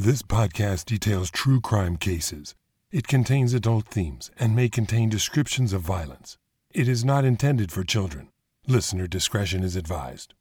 [0.00, 2.54] This podcast details true crime cases.
[2.92, 6.38] It contains adult themes and may contain descriptions of violence.
[6.70, 8.28] It is not intended for children.
[8.68, 10.34] Listener discretion is advised.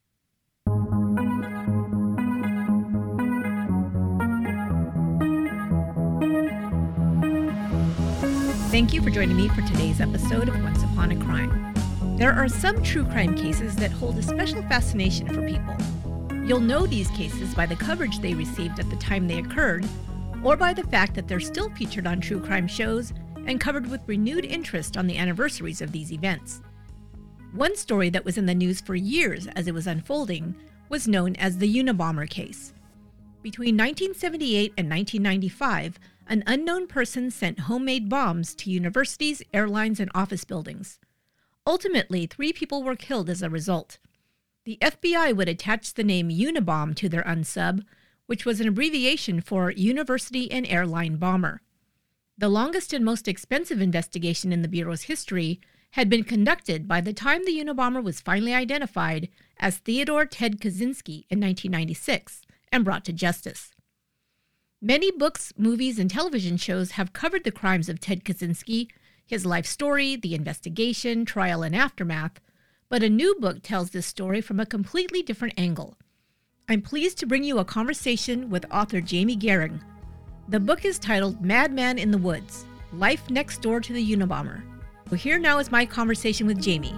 [8.69, 11.73] Thank you for joining me for today's episode of Once Upon a Crime.
[12.17, 15.75] There are some true crime cases that hold a special fascination for people.
[16.47, 19.85] You'll know these cases by the coverage they received at the time they occurred,
[20.41, 23.11] or by the fact that they're still featured on true crime shows
[23.45, 26.61] and covered with renewed interest on the anniversaries of these events.
[27.51, 30.55] One story that was in the news for years as it was unfolding
[30.87, 32.73] was known as the Unabomber case.
[33.41, 40.45] Between 1978 and 1995, an unknown person sent homemade bombs to universities, airlines, and office
[40.45, 40.97] buildings.
[41.65, 43.97] Ultimately, three people were killed as a result.
[44.67, 47.85] The FBI would attach the name Unabomb to their unsub,
[48.25, 51.61] which was an abbreviation for University and Airline Bomber.
[52.37, 57.13] The longest and most expensive investigation in the Bureau's history had been conducted by the
[57.13, 63.13] time the Unabomber was finally identified as Theodore Ted Kaczynski in 1996 and brought to
[63.13, 63.71] justice.
[64.81, 68.89] Many books, movies, and television shows have covered the crimes of Ted Kaczynski,
[69.25, 72.41] his life story, the investigation, trial, and aftermath,
[72.89, 75.97] but a new book tells this story from a completely different angle.
[76.69, 79.81] I'm pleased to bring you a conversation with author Jamie Gehring.
[80.47, 84.63] The book is titled Madman in the Woods Life Next Door to the Unabomber.
[85.09, 86.95] Well, here now is my conversation with Jamie.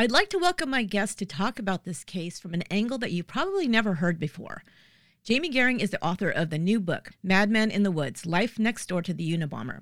[0.00, 3.10] I'd like to welcome my guest to talk about this case from an angle that
[3.10, 4.62] you probably never heard before.
[5.24, 8.86] Jamie Gehring is the author of the new book, Madman in the Woods Life Next
[8.86, 9.80] Door to the Unabomber.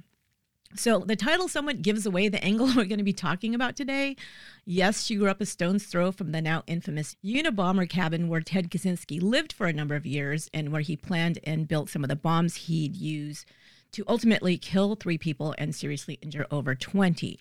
[0.75, 4.17] So, the title somewhat gives away the angle we're going to be talking about today.
[4.65, 8.71] Yes, she grew up a stone's throw from the now infamous Unabomber cabin where Ted
[8.71, 12.09] Kaczynski lived for a number of years and where he planned and built some of
[12.09, 13.45] the bombs he'd use
[13.93, 17.39] to ultimately kill three people and seriously injure over 20.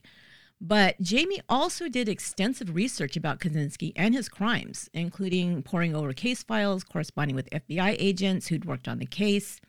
[0.68, 6.42] But Jamie also did extensive research about Kaczynski and his crimes, including poring over case
[6.42, 9.62] files, corresponding with FBI agents who'd worked on the case,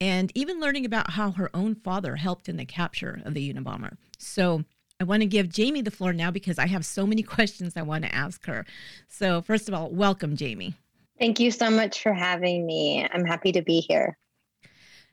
[0.00, 3.96] and even learning about how her own father helped in the capture of the Unabomber.
[4.16, 4.62] So
[5.00, 7.82] I want to give Jamie the floor now because I have so many questions I
[7.82, 8.64] want to ask her.
[9.08, 10.74] So, first of all, welcome, Jamie.
[11.18, 13.04] Thank you so much for having me.
[13.12, 14.16] I'm happy to be here.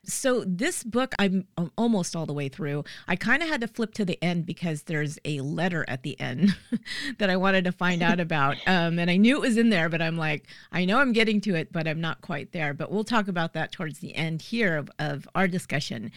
[0.08, 2.84] So this book, I'm almost all the way through.
[3.08, 6.20] I kind of had to flip to the end because there's a letter at the
[6.20, 6.56] end
[7.18, 9.90] that I wanted to find out about, um, and I knew it was in there,
[9.90, 12.74] but I'm like, I know I'm getting to it, but I'm not quite there.
[12.74, 16.12] But we'll talk about that towards the end here of, of our discussion.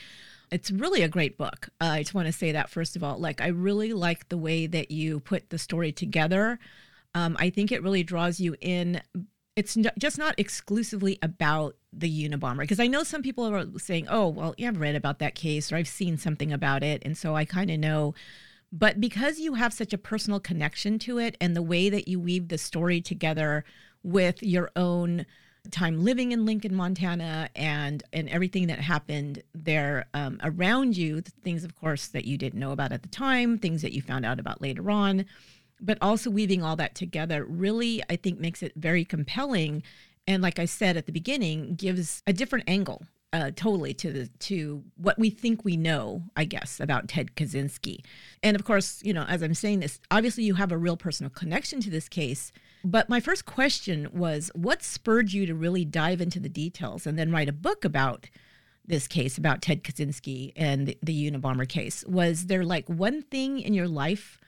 [0.50, 1.68] It's really a great book.
[1.80, 3.18] Uh, I just want to say that first of all.
[3.18, 6.58] Like, I really like the way that you put the story together.
[7.14, 9.00] Um, I think it really draws you in
[9.58, 14.28] it's just not exclusively about the Unabomber because I know some people are saying, "Oh,
[14.28, 17.34] well, yeah, I've read about that case or I've seen something about it," and so
[17.34, 18.14] I kind of know.
[18.70, 22.20] But because you have such a personal connection to it, and the way that you
[22.20, 23.64] weave the story together
[24.04, 25.26] with your own
[25.72, 31.64] time living in Lincoln, Montana, and and everything that happened there um, around you, things,
[31.64, 34.38] of course, that you didn't know about at the time, things that you found out
[34.38, 35.24] about later on
[35.80, 39.82] but also weaving all that together really, I think, makes it very compelling.
[40.26, 43.02] And like I said at the beginning, gives a different angle
[43.32, 48.00] uh, totally to the to what we think we know, I guess, about Ted Kaczynski.
[48.42, 51.30] And of course, you know, as I'm saying this, obviously you have a real personal
[51.30, 52.52] connection to this case.
[52.84, 57.18] But my first question was, what spurred you to really dive into the details and
[57.18, 58.30] then write a book about
[58.86, 62.04] this case about Ted Kaczynski and the, the Unabomber case?
[62.06, 64.38] Was there like one thing in your life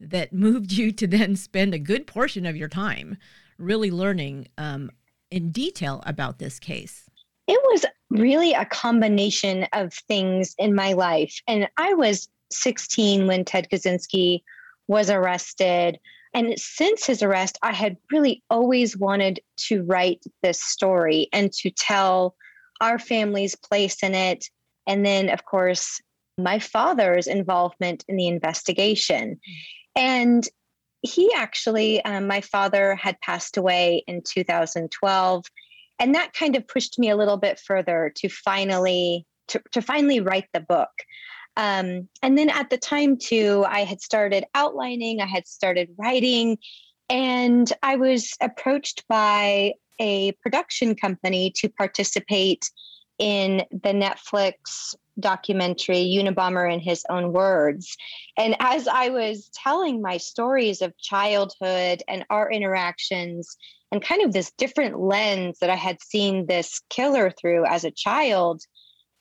[0.00, 3.16] that moved you to then spend a good portion of your time
[3.58, 4.90] really learning um,
[5.30, 7.08] in detail about this case?
[7.46, 11.40] It was really a combination of things in my life.
[11.46, 14.40] And I was 16 when Ted Kaczynski
[14.88, 15.98] was arrested.
[16.34, 21.70] And since his arrest, I had really always wanted to write this story and to
[21.70, 22.34] tell
[22.80, 24.46] our family's place in it.
[24.86, 26.00] And then, of course,
[26.38, 29.38] my father's involvement in the investigation.
[29.96, 30.46] And
[31.02, 35.46] he actually, um, my father had passed away in 2012.
[35.98, 40.20] And that kind of pushed me a little bit further to finally to, to finally
[40.20, 40.90] write the book.
[41.56, 46.58] Um, and then at the time too, I had started outlining, I had started writing,
[47.08, 52.70] and I was approached by a production company to participate
[53.18, 57.96] in the Netflix documentary Unabomber in his own words.
[58.36, 63.56] And as I was telling my stories of childhood and our interactions
[63.92, 67.90] and kind of this different lens that I had seen this killer through as a
[67.90, 68.62] child,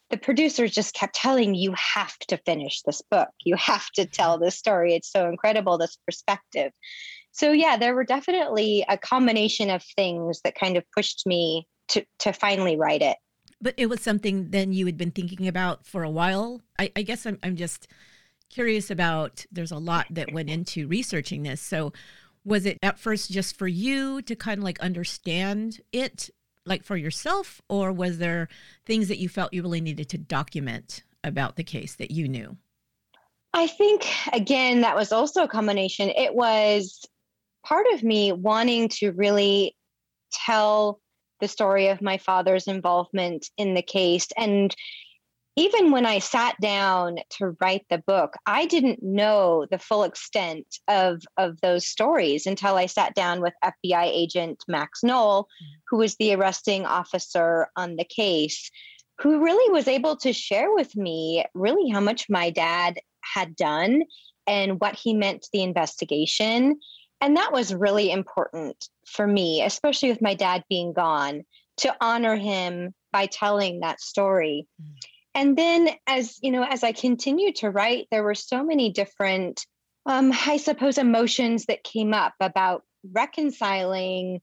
[0.09, 3.29] the producers just kept telling you have to finish this book.
[3.43, 4.95] You have to tell this story.
[4.95, 6.71] It's so incredible, this perspective.
[7.31, 12.05] So yeah, there were definitely a combination of things that kind of pushed me to
[12.19, 13.17] to finally write it.
[13.61, 16.61] But it was something then you had been thinking about for a while.
[16.77, 17.87] I, I guess I'm I'm just
[18.49, 21.61] curious about there's a lot that went into researching this.
[21.61, 21.93] So
[22.45, 26.29] was it at first just for you to kind of like understand it
[26.65, 28.47] like for yourself or was there
[28.85, 32.55] things that you felt you really needed to document about the case that you knew
[33.53, 37.05] i think again that was also a combination it was
[37.65, 39.75] part of me wanting to really
[40.31, 40.99] tell
[41.39, 44.75] the story of my father's involvement in the case and
[45.59, 50.65] even when I sat down to write the book, I didn't know the full extent
[50.87, 55.79] of, of those stories until I sat down with FBI agent Max Noel, mm-hmm.
[55.89, 58.71] who was the arresting officer on the case,
[59.17, 64.03] who really was able to share with me really how much my dad had done
[64.47, 66.79] and what he meant to the investigation.
[67.21, 71.43] And that was really important for me, especially with my dad being gone,
[71.77, 74.67] to honor him by telling that story.
[74.81, 74.95] Mm-hmm
[75.35, 79.65] and then as you know as i continued to write there were so many different
[80.05, 84.41] um, i suppose emotions that came up about reconciling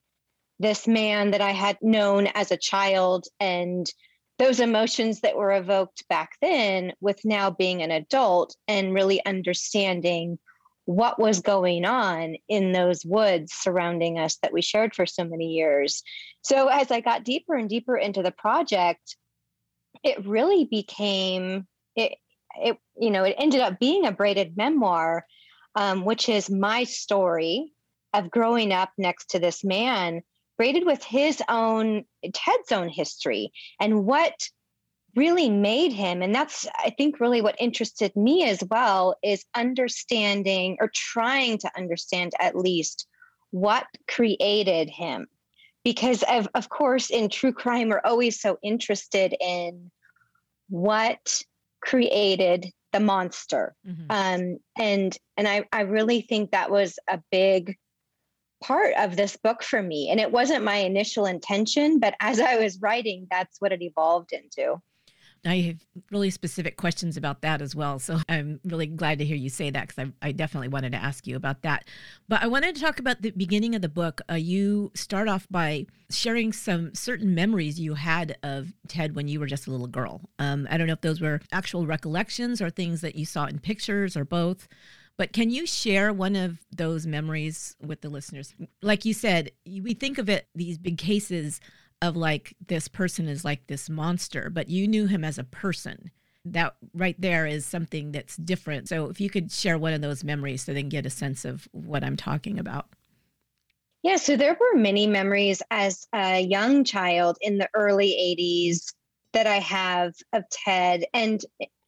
[0.59, 3.91] this man that i had known as a child and
[4.39, 10.37] those emotions that were evoked back then with now being an adult and really understanding
[10.87, 15.47] what was going on in those woods surrounding us that we shared for so many
[15.47, 16.01] years.
[16.43, 19.17] So, as I got deeper and deeper into the project,
[20.01, 21.67] it really became
[21.97, 22.13] it
[22.61, 25.25] it you know it ended up being a braided memoir
[25.75, 27.73] um, which is my story
[28.13, 30.21] of growing up next to this man
[30.57, 34.33] braided with his own ted's own history and what
[35.17, 36.21] really made him.
[36.21, 41.71] And that's i think really what interested me as well is understanding or trying to
[41.75, 43.07] understand at least
[43.51, 45.27] what created him.
[45.83, 49.91] Because of, of course in true crime we're always so interested in
[50.69, 51.41] what
[51.81, 53.75] created the monster.
[53.85, 54.05] Mm-hmm.
[54.09, 57.75] um, and and I, I really think that was a big
[58.63, 60.09] part of this book for me.
[60.09, 64.33] And it wasn't my initial intention but as i was writing that's what it evolved
[64.33, 64.81] into
[65.45, 67.99] I have really specific questions about that as well.
[67.99, 70.97] So I'm really glad to hear you say that because I, I, definitely wanted to
[70.97, 71.87] ask you about that.
[72.27, 74.21] But I wanted to talk about the beginning of the book.
[74.29, 79.39] Uh, you start off by sharing some certain memories you had of Ted when you
[79.39, 80.21] were just a little girl.
[80.39, 83.59] Um, I don't know if those were actual recollections or things that you saw in
[83.59, 84.67] pictures or both.
[85.17, 88.53] But can you share one of those memories with the listeners?
[88.83, 91.59] Like you said, we think of it, these big cases
[92.01, 96.11] of like this person is like this monster, but you knew him as a person.
[96.45, 98.87] That right there is something that's different.
[98.87, 101.43] So if you could share one of those memories so they can get a sense
[101.43, 102.87] of what I'm talking about.
[104.03, 108.93] Yeah, so there were many memories as a young child in the early 80s
[109.33, 111.03] that I have of Ted.
[111.13, 111.41] And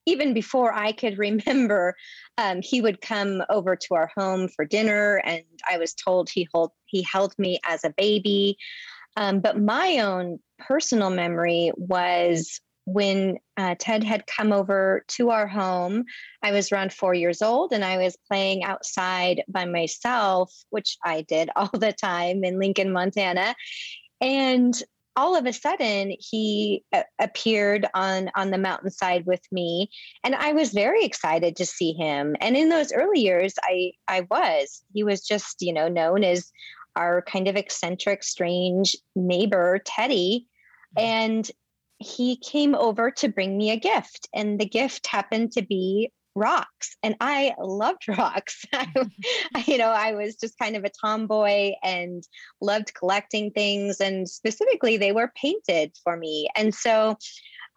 [0.05, 1.95] even before I could remember,
[2.37, 6.47] um, he would come over to our home for dinner, and I was told he
[6.53, 8.57] hold he held me as a baby.
[9.19, 15.45] Um, but my own personal memory was when uh, Ted had come over to our
[15.45, 16.05] home.
[16.41, 21.21] I was around four years old and I was playing outside by myself, which I
[21.23, 23.55] did all the time in Lincoln, Montana.
[24.21, 24.81] And
[25.15, 29.89] all of a sudden he uh, appeared on on the mountainside with me
[30.23, 34.25] and i was very excited to see him and in those early years i i
[34.29, 36.51] was he was just you know known as
[36.95, 40.47] our kind of eccentric, strange neighbor, Teddy.
[40.97, 41.05] Mm-hmm.
[41.05, 41.51] And
[41.99, 44.29] he came over to bring me a gift.
[44.33, 46.95] And the gift happened to be rocks.
[47.03, 48.65] And I loved rocks.
[48.73, 48.87] I,
[49.65, 52.23] you know, I was just kind of a tomboy and
[52.61, 53.99] loved collecting things.
[53.99, 56.49] And specifically, they were painted for me.
[56.55, 57.17] And so,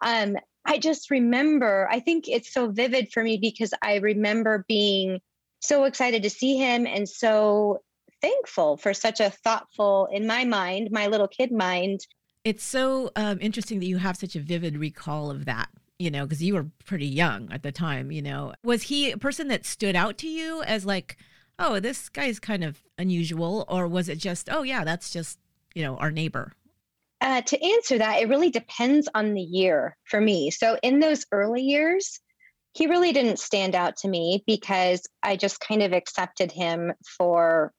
[0.01, 5.19] um, I just remember, I think it's so vivid for me because I remember being
[5.59, 7.81] so excited to see him and so
[8.23, 11.99] thankful for such a thoughtful, in my mind, my little kid mind.
[12.43, 16.25] It's so um, interesting that you have such a vivid recall of that you know,
[16.25, 18.51] because you were pretty young at the time, you know.
[18.63, 21.15] Was he a person that stood out to you as like,
[21.59, 23.63] oh, this guy's kind of unusual?
[23.69, 25.39] Or was it just, oh, yeah, that's just,
[25.75, 26.51] you know, our neighbor?
[27.23, 30.51] uh, to answer that, it really depends on the year for me.
[30.51, 32.19] So in those early years,
[32.73, 37.71] he really didn't stand out to me because I just kind of accepted him for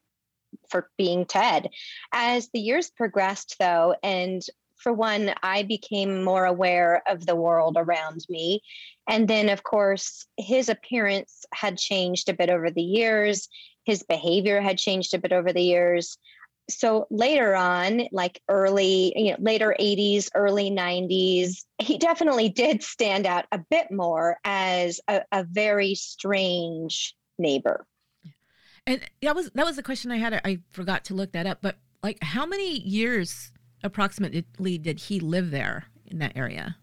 [0.69, 1.71] for being Ted.
[2.13, 4.43] As the years progressed though and
[4.77, 8.61] for one, I became more aware of the world around me.
[9.09, 13.49] And then, of course, his appearance had changed a bit over the years.
[13.85, 16.19] His behavior had changed a bit over the years
[16.69, 23.27] so later on like early you know later 80s early 90s he definitely did stand
[23.27, 27.87] out a bit more as a, a very strange neighbor
[28.87, 31.59] and that was that was the question i had i forgot to look that up
[31.61, 36.77] but like how many years approximately did he live there in that area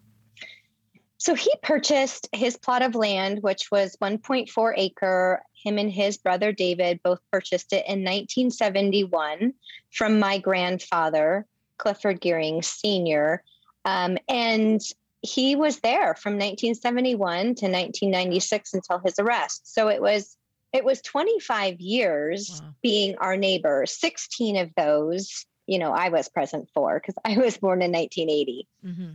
[1.22, 5.44] so he purchased his plot of land, which was 1.4 acre.
[5.54, 9.54] Him and his brother David both purchased it in 1971
[9.92, 11.46] from my grandfather,
[11.78, 13.44] Clifford Gehring Sr.
[13.86, 14.82] Um, and
[15.22, 19.72] he was there from 1971 to 1996 until his arrest.
[19.72, 20.36] So it was
[20.74, 22.70] it was 25 years wow.
[22.82, 23.86] being our neighbor.
[23.86, 28.68] 16 of those, you know, I was present for because I was born in 1980.
[28.86, 29.12] Mm-hmm.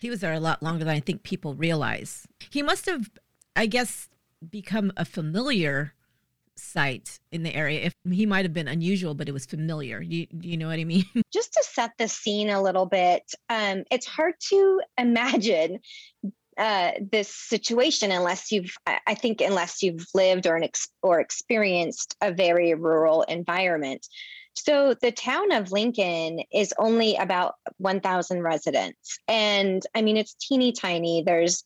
[0.00, 2.26] He was there a lot longer than I think people realize.
[2.50, 3.10] He must have,
[3.54, 4.08] I guess,
[4.48, 5.94] become a familiar
[6.56, 7.80] sight in the area.
[7.80, 10.00] If he might have been unusual, but it was familiar.
[10.00, 11.04] You, you know what I mean?
[11.32, 15.80] Just to set the scene a little bit, um, it's hard to imagine
[16.60, 22.14] uh, this situation unless you've, I think, unless you've lived or an ex- or experienced
[22.20, 24.06] a very rural environment.
[24.52, 29.18] So the town of Lincoln is only about 1,000 residents.
[29.26, 31.22] And I mean, it's teeny tiny.
[31.24, 31.64] There's,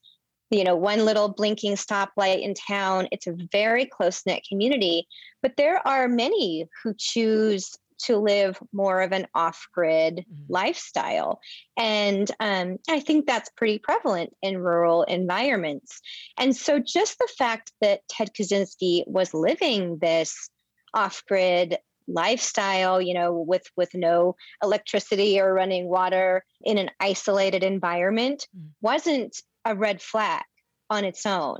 [0.51, 3.09] you know, one little blinking stoplight in town.
[3.11, 5.09] It's a very close knit community.
[5.43, 10.53] But there are many who choose to live more of an off grid mm-hmm.
[10.53, 11.41] lifestyle.
[11.77, 16.01] And um, I think that's pretty prevalent in rural environments.
[16.39, 20.51] And so just the fact that Ted Kaczynski was living this
[20.93, 27.65] off grid lifestyle you know with with no electricity or running water in an isolated
[27.65, 28.69] environment mm.
[28.83, 29.35] wasn't
[29.65, 30.43] a red flag
[30.91, 31.59] on its own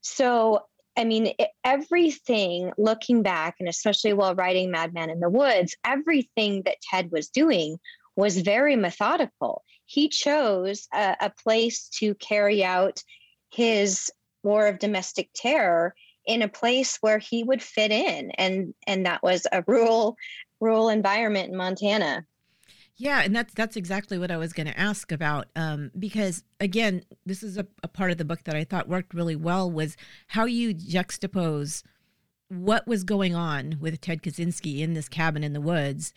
[0.00, 0.60] so
[0.96, 6.62] i mean it, everything looking back and especially while writing madman in the woods everything
[6.64, 7.78] that ted was doing
[8.16, 13.02] was very methodical he chose a, a place to carry out
[13.50, 14.10] his
[14.42, 15.94] war of domestic terror
[16.24, 20.16] in a place where he would fit in and and that was a rural
[20.62, 22.24] rural environment in Montana.
[22.96, 27.04] Yeah, and that's that's exactly what I was going to ask about um, because again,
[27.24, 29.96] this is a, a part of the book that I thought worked really well was
[30.28, 31.82] how you juxtapose
[32.48, 36.12] what was going on with Ted Kaczynski in this cabin in the woods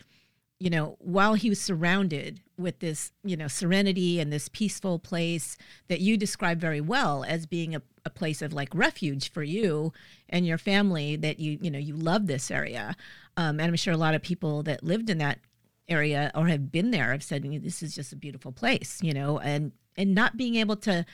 [0.58, 5.56] you know, while he was surrounded with this, you know, serenity and this peaceful place
[5.88, 9.92] that you describe very well as being a, a place of like refuge for you
[10.30, 12.96] and your family, that you, you know, you love this area.
[13.36, 15.40] Um, and I'm sure a lot of people that lived in that
[15.88, 19.38] area or have been there have said, this is just a beautiful place, you know,
[19.38, 21.04] and, and not being able to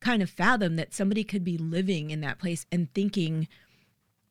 [0.00, 3.48] kind of fathom that somebody could be living in that place and thinking,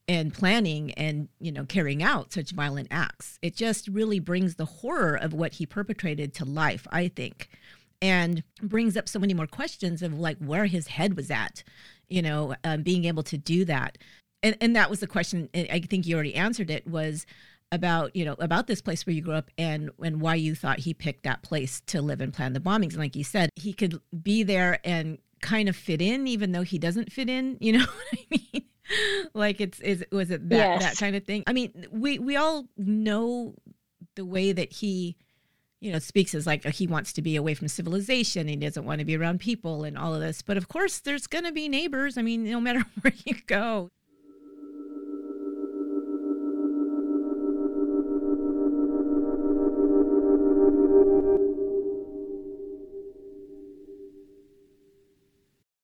[0.09, 3.37] and planning and you know carrying out such violent acts.
[3.43, 7.47] It just really brings the horror of what he perpetrated to life i think
[8.01, 11.63] and brings up so many more questions of like where his head was at
[12.07, 13.97] you know um, being able to do that.
[14.41, 17.27] And and that was the question i think you already answered it was
[17.71, 20.79] about you know about this place where you grew up and and why you thought
[20.79, 22.91] he picked that place to live and plan the bombings.
[22.91, 26.63] And like you said he could be there and kind of fit in even though
[26.63, 28.65] he doesn't fit in you know what i mean?
[29.33, 30.81] Like it's is was it that yes.
[30.81, 31.43] that kind of thing?
[31.45, 33.53] I mean we we all know
[34.15, 35.15] the way that he
[35.79, 38.99] you know speaks as like he wants to be away from civilization he doesn't want
[38.99, 40.41] to be around people and all of this.
[40.41, 42.17] But of course there's going to be neighbors.
[42.17, 43.91] I mean no matter where you go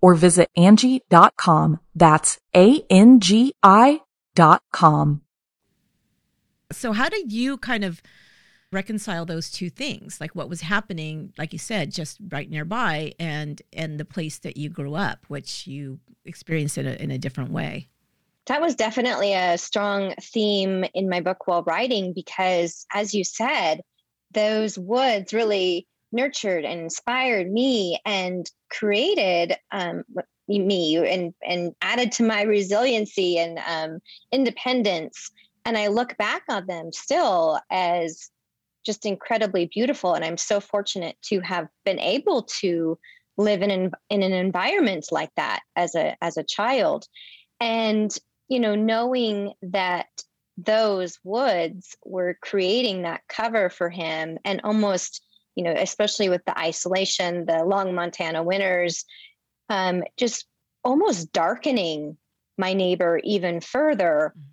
[0.00, 1.80] or visit Angi.com.
[1.94, 4.00] That's A-N-G-I
[4.34, 5.22] dot com.
[6.72, 8.00] So, how did you kind of
[8.72, 13.60] reconcile those two things, like what was happening, like you said, just right nearby, and
[13.72, 17.50] and the place that you grew up, which you experienced in a, in a different
[17.50, 17.88] way?
[18.46, 23.80] That was definitely a strong theme in my book while writing, because as you said,
[24.32, 30.04] those woods really nurtured and inspired me and created um,
[30.48, 34.00] me and and added to my resiliency and um,
[34.32, 35.30] independence
[35.64, 38.30] and I look back on them still as
[38.84, 40.14] just incredibly beautiful.
[40.14, 42.98] And I'm so fortunate to have been able to
[43.36, 47.06] live in an, in an environment like that as a as a child.
[47.60, 48.14] And
[48.48, 50.08] you know, knowing that
[50.56, 55.22] those woods were creating that cover for him and almost
[55.56, 59.04] you know especially with the isolation the long montana winters
[59.68, 60.46] um, just
[60.84, 62.16] almost darkening
[62.58, 64.46] my neighbor even further mm-hmm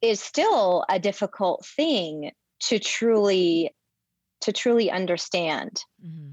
[0.00, 3.74] is still a difficult thing to truly
[4.40, 5.82] to truly understand.
[6.04, 6.30] Mm-hmm.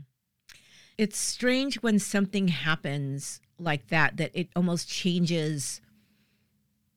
[0.98, 5.82] It's strange when something happens like that that it almost changes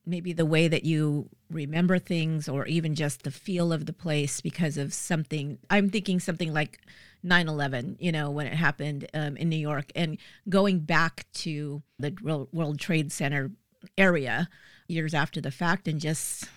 [0.07, 4.41] maybe the way that you remember things or even just the feel of the place
[4.41, 6.81] because of something i'm thinking something like
[7.25, 10.17] 9-11 you know when it happened um, in new york and
[10.49, 12.15] going back to the
[12.53, 13.51] world trade center
[13.99, 14.49] area
[14.89, 16.49] years after the fact and just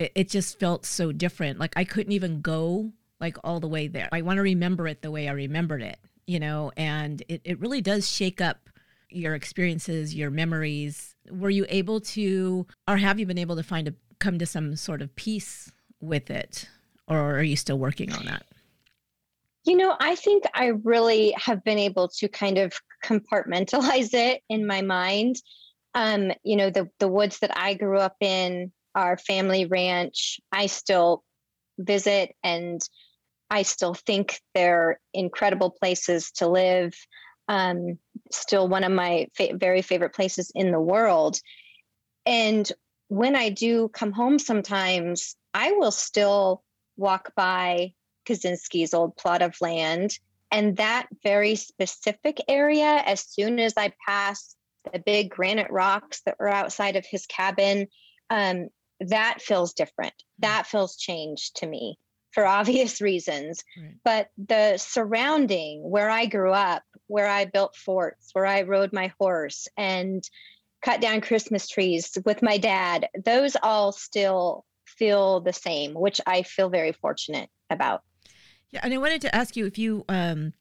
[0.00, 1.60] it, it just felt so different.
[1.60, 4.08] Like I couldn't even go like all the way there.
[4.10, 7.60] I want to remember it the way I remembered it, you know, and it, it
[7.60, 8.69] really does shake up
[9.10, 11.14] your experiences, your memories.
[11.30, 14.76] Were you able to, or have you been able to find a come to some
[14.76, 16.68] sort of peace with it,
[17.08, 18.44] or are you still working on that?
[19.64, 22.72] You know, I think I really have been able to kind of
[23.04, 25.36] compartmentalize it in my mind.
[25.94, 30.40] Um, you know, the the woods that I grew up in, our family ranch.
[30.52, 31.24] I still
[31.78, 32.80] visit and
[33.50, 36.94] I still think they're incredible places to live.
[37.50, 37.98] Um,
[38.30, 41.40] still one of my fa- very favorite places in the world.
[42.24, 42.70] And
[43.08, 46.62] when I do come home sometimes, I will still
[46.96, 50.16] walk by Kaczynski's old plot of land.
[50.52, 54.54] And that very specific area, as soon as I pass
[54.92, 57.88] the big granite rocks that were outside of his cabin,
[58.30, 58.68] um,
[59.00, 60.14] that feels different.
[60.38, 60.42] Hmm.
[60.42, 61.98] That feels changed to me
[62.32, 63.64] for obvious reasons.
[63.76, 63.94] Right.
[64.04, 69.12] But the surrounding where I grew up, where I built forts, where I rode my
[69.18, 70.22] horse and
[70.82, 76.42] cut down Christmas trees with my dad, those all still feel the same, which I
[76.42, 78.02] feel very fortunate about.
[78.70, 80.52] Yeah, and I wanted to ask you if you um,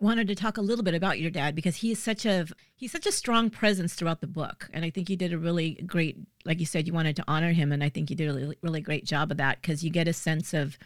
[0.00, 2.92] wanted to talk a little bit about your dad because he is such a he's
[2.92, 4.68] such a strong presence throughout the book.
[4.72, 7.52] And i think you did a really great like you said you wanted to honor
[7.52, 7.72] him.
[7.72, 10.08] And i think you did a really, really great job of that because you get
[10.08, 10.78] a sense of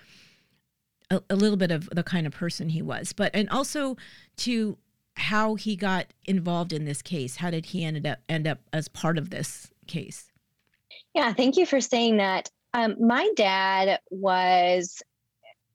[1.11, 3.13] a, a, little bit of the kind of person he was.
[3.13, 3.97] But and also
[4.39, 4.77] to
[5.17, 8.89] how he got involved in this case how did he end up end up as
[8.89, 10.31] part of this case?
[11.15, 12.51] Yeah thank you for saying that.
[12.75, 15.03] Um, my dad was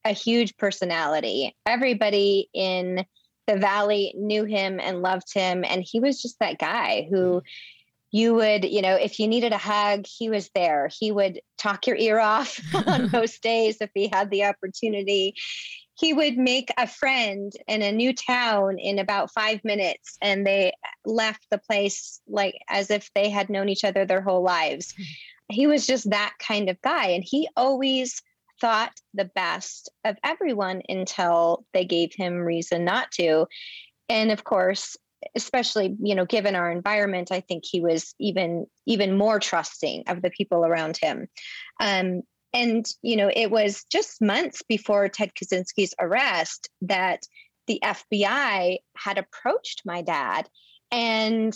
[0.06, 1.56] a huge personality.
[1.66, 3.06] Everybody in
[3.48, 7.48] the valley knew him and loved him and he was just that guy who mm-hmm.
[8.12, 11.88] you would you know if you needed a hug he was there he would talk
[11.88, 15.36] your ear off on most days if he had the opportunity
[15.96, 20.74] he would make a friend in a new town in about five minutes and they
[21.06, 25.04] left the place like as if they had known each other their whole lives mm-hmm.
[25.50, 28.22] he was just that kind of guy and he always
[28.64, 33.46] thought the best of everyone until they gave him reason not to.
[34.08, 34.96] And of course,
[35.36, 40.22] especially you know given our environment i think he was even even more trusting of
[40.22, 41.30] the people around him
[41.80, 42.22] um,
[42.54, 47.24] and you know it was just months before ted kaczynski's arrest that
[47.68, 50.50] the fbi had approached my dad
[50.92, 51.56] and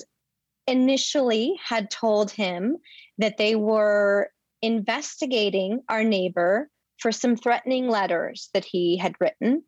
[0.65, 2.78] initially had told him
[3.17, 9.64] that they were investigating our neighbor for some threatening letters that he had written.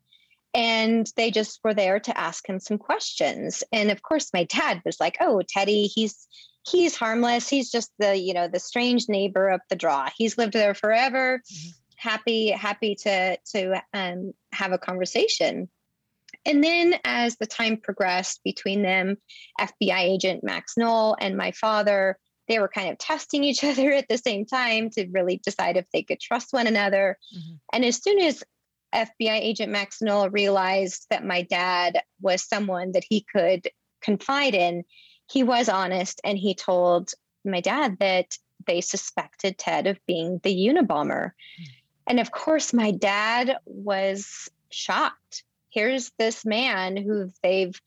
[0.52, 3.62] And they just were there to ask him some questions.
[3.72, 6.26] And of course, my dad was like, Oh, Teddy, he's
[6.68, 7.48] he's harmless.
[7.48, 10.08] He's just the, you know, the strange neighbor up the draw.
[10.16, 11.38] He's lived there forever.
[11.38, 11.70] Mm-hmm.
[11.96, 15.68] Happy, happy to to um, have a conversation.
[16.46, 19.18] And then as the time progressed between them,
[19.60, 22.18] FBI agent Max Noel and my father,
[22.50, 25.86] they were kind of testing each other at the same time to really decide if
[25.92, 27.16] they could trust one another.
[27.34, 27.54] Mm-hmm.
[27.72, 28.44] And as soon as
[28.92, 33.68] FBI agent Max Noel realized that my dad was someone that he could
[34.02, 34.84] confide in,
[35.30, 37.12] he was honest and he told
[37.44, 38.36] my dad that
[38.66, 41.30] they suspected Ted of being the Unabomber.
[41.60, 41.66] Mm.
[42.08, 45.44] And of course, my dad was shocked.
[45.70, 47.80] Here's this man who they've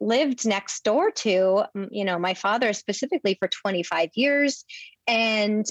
[0.00, 4.64] lived next door to, you know, my father specifically for 25 years.
[5.06, 5.66] And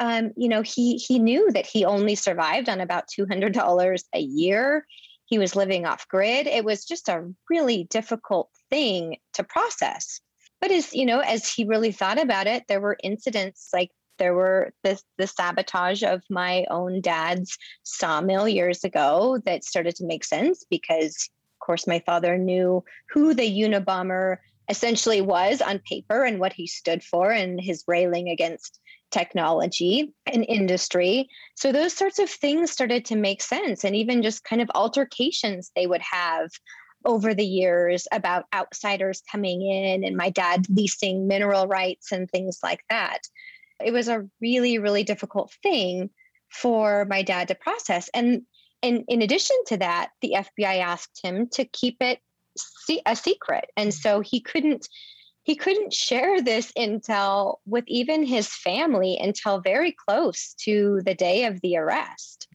[0.00, 4.86] um, you know, he he knew that he only survived on about $200 a year.
[5.26, 6.46] He was living off grid.
[6.46, 10.20] It was just a really difficult thing to process.
[10.60, 14.34] But as you know, as he really thought about it, there were incidents like there
[14.34, 20.24] were the, the sabotage of my own dad's sawmill years ago that started to make
[20.24, 21.28] sense because
[21.64, 27.02] course my father knew who the unabomber essentially was on paper and what he stood
[27.02, 31.28] for and his railing against technology and industry.
[31.54, 33.84] So those sorts of things started to make sense.
[33.84, 36.50] And even just kind of altercations they would have
[37.04, 42.58] over the years about outsiders coming in and my dad leasing mineral rights and things
[42.62, 43.18] like that.
[43.84, 46.10] It was a really, really difficult thing
[46.50, 48.08] for my dad to process.
[48.14, 48.42] And,
[48.84, 52.20] and in addition to that, the FBI asked him to keep it
[53.06, 53.64] a secret.
[53.76, 54.86] And so he couldn't
[55.42, 61.44] he couldn't share this intel with even his family until very close to the day
[61.44, 62.48] of the arrest.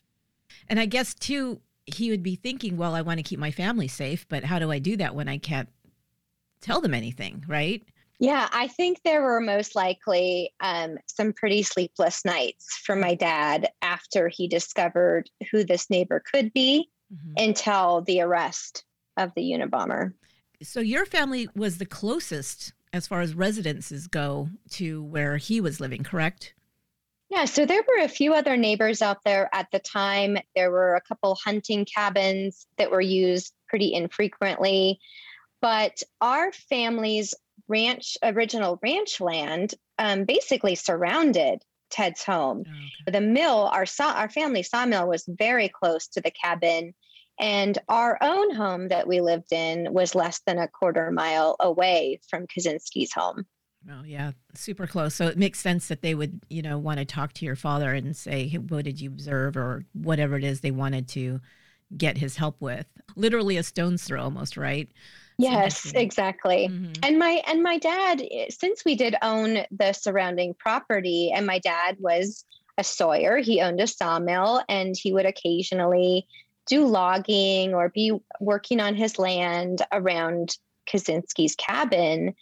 [0.67, 3.87] And I guess too he would be thinking, well, I want to keep my family
[3.87, 5.69] safe, but how do I do that when I can't
[6.61, 7.83] tell them anything, right?
[8.19, 13.69] Yeah, I think there were most likely um, some pretty sleepless nights for my dad
[13.81, 17.33] after he discovered who this neighbor could be mm-hmm.
[17.37, 18.83] until the arrest
[19.15, 20.13] of the Unabomber.
[20.61, 25.79] So your family was the closest as far as residences go to where he was
[25.79, 26.53] living, correct?
[27.29, 30.37] Yeah, so there were a few other neighbors out there at the time.
[30.55, 34.99] There were a couple hunting cabins that were used pretty infrequently.
[35.61, 37.35] But our family's
[37.67, 42.63] ranch, original ranch land, um, basically surrounded Ted's home.
[42.67, 42.71] Oh,
[43.07, 43.11] okay.
[43.19, 46.93] The mill, our saw, our family sawmill, was very close to the cabin,
[47.39, 52.19] and our own home that we lived in was less than a quarter mile away
[52.29, 53.45] from Kaczynski's home.
[53.89, 55.15] Oh yeah, super close.
[55.15, 57.93] So it makes sense that they would, you know, want to talk to your father
[57.93, 61.39] and say, hey, "What did you observe?" or whatever it is they wanted to
[61.95, 62.85] get his help with.
[63.15, 64.89] Literally a stone's throw, almost, right?
[65.39, 66.67] Yes, exactly.
[66.69, 66.91] Mm-hmm.
[67.03, 71.97] And my and my dad, since we did own the surrounding property, and my dad
[71.99, 72.45] was
[72.77, 76.27] a sawyer, he owned a sawmill, and he would occasionally
[76.67, 82.35] do logging or be working on his land around Kaczynski's cabin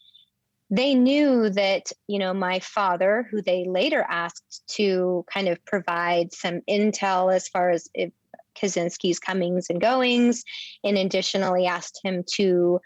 [0.70, 6.34] they knew that you know my father who they later asked to kind of provide
[6.34, 8.12] some intel as far as if
[8.60, 10.44] kaczynski's comings and goings
[10.84, 12.80] and additionally asked him to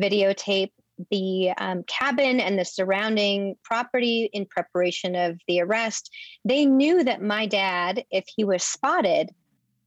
[0.00, 0.70] videotape
[1.10, 6.10] the um, cabin and the surrounding property in preparation of the arrest
[6.44, 9.30] they knew that my dad if he was spotted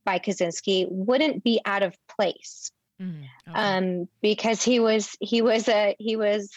[0.06, 3.60] by kaczynski wouldn't be out of place mm, okay.
[3.60, 6.50] um, because he was he was a he was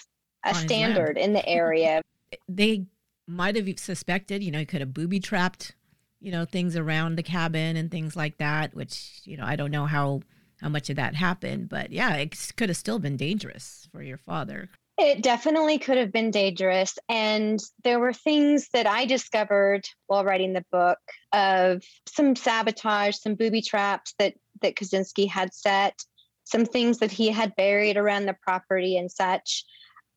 [0.45, 2.03] a standard in the area.
[2.49, 2.85] They
[3.27, 5.75] might have suspected, you know, he could have booby trapped,
[6.25, 9.71] you know, things around the cabin and things like that, which, you know, I don't
[9.71, 10.23] know how
[10.61, 14.17] how much of that happened, but yeah, it could have still been dangerous for your
[14.17, 14.71] father.
[14.97, 16.97] It definitely could have been dangerous.
[17.09, 20.99] And there were things that I discovered while writing the book
[21.33, 25.99] of some sabotage, some booby traps that, that Kaczynski had set,
[26.45, 29.65] some things that he had buried around the property and such.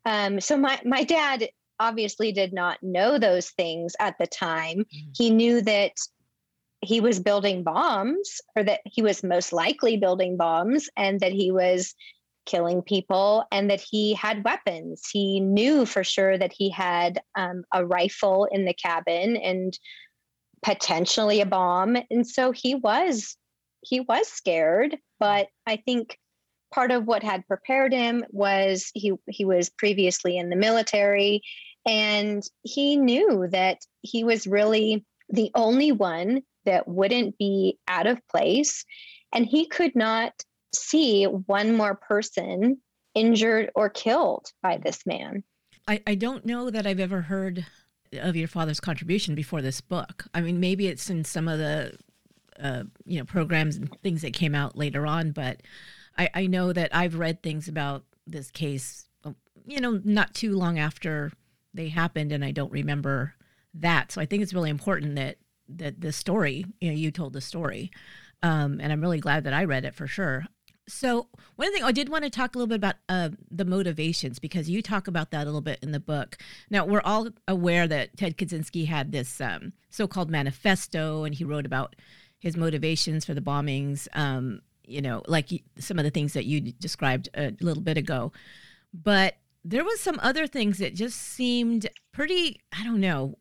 [0.05, 4.79] Um, so my my dad obviously did not know those things at the time.
[4.79, 5.09] Mm-hmm.
[5.15, 5.93] He knew that
[6.81, 11.51] he was building bombs, or that he was most likely building bombs, and that he
[11.51, 11.95] was
[12.45, 15.09] killing people, and that he had weapons.
[15.11, 19.77] He knew for sure that he had um, a rifle in the cabin and
[20.63, 23.37] potentially a bomb, and so he was
[23.81, 24.97] he was scared.
[25.19, 26.17] But I think
[26.73, 31.41] part of what had prepared him was he he was previously in the military
[31.87, 38.25] and he knew that he was really the only one that wouldn't be out of
[38.27, 38.85] place
[39.33, 40.33] and he could not
[40.75, 42.77] see one more person
[43.15, 45.43] injured or killed by this man
[45.87, 47.65] I, I don't know that I've ever heard
[48.13, 50.25] of your father's contribution before this book.
[50.33, 51.93] I mean, maybe it's in some of the
[52.61, 55.61] uh, you know programs and things that came out later on, but
[56.17, 59.07] I, I know that I've read things about this case,
[59.65, 61.31] you know, not too long after
[61.77, 63.33] they happened, and I don't remember
[63.75, 64.11] that.
[64.11, 65.37] So I think it's really important that
[65.69, 67.91] that the story, you know, you told the story,
[68.41, 70.45] um, and I'm really glad that I read it for sure.
[70.89, 74.39] So one thing I did want to talk a little bit about uh, the motivations
[74.39, 76.37] because you talk about that a little bit in the book.
[76.69, 81.65] Now we're all aware that Ted Kaczynski had this um, so-called manifesto, and he wrote
[81.65, 81.97] about
[82.39, 84.07] his motivations for the bombings.
[84.13, 88.31] Um, you know, like some of the things that you described a little bit ago,
[88.93, 92.61] but there was some other things that just seemed pretty.
[92.77, 93.35] I don't know.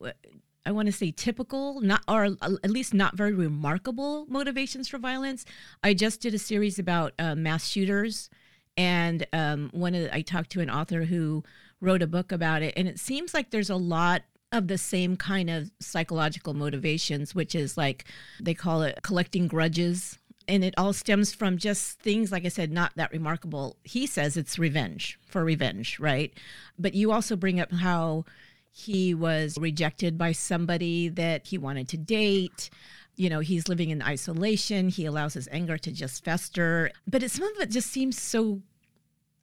[0.65, 5.45] I want to say typical, not or at least not very remarkable motivations for violence.
[5.85, 8.29] I just did a series about uh, mass shooters,
[8.77, 11.45] and um, one of the, I talked to an author who
[11.81, 15.17] wrote a book about it, and it seems like there's a lot of the same
[15.17, 18.05] kind of psychological motivations, which is like
[18.41, 20.19] they call it collecting grudges.
[20.49, 23.77] And it all stems from just things, like I said, not that remarkable.
[23.83, 26.33] He says it's revenge for revenge, right?
[26.79, 28.25] But you also bring up how
[28.71, 32.71] he was rejected by somebody that he wanted to date.
[33.17, 34.89] You know, he's living in isolation.
[34.89, 36.91] He allows his anger to just fester.
[37.09, 38.61] But it, some of it just seems so,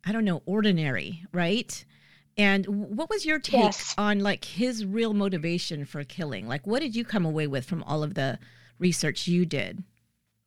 [0.05, 1.83] I don't know, ordinary, right?
[2.37, 3.93] And what was your take yes.
[3.97, 6.47] on like his real motivation for killing?
[6.47, 8.39] Like, what did you come away with from all of the
[8.79, 9.83] research you did?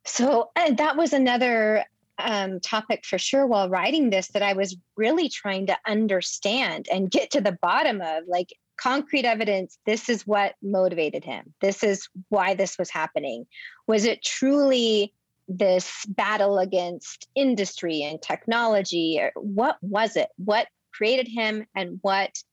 [0.07, 1.83] So that was another
[2.17, 7.11] um, topic for sure while writing this that I was really trying to understand and
[7.11, 8.23] get to the bottom of.
[8.27, 11.53] Like, concrete evidence this is what motivated him.
[11.61, 13.45] This is why this was happening.
[13.87, 15.13] Was it truly
[15.47, 20.29] this battle against industry and technology what was it?
[20.37, 22.43] What created him and what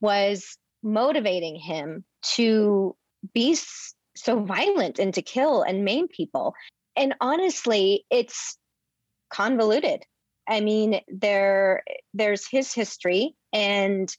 [0.00, 2.94] was motivating him to
[3.32, 3.56] be
[4.16, 6.54] so violent and to kill and maim people
[6.96, 8.56] and honestly it's
[9.30, 10.02] convoluted.
[10.48, 14.14] I mean there there's his history and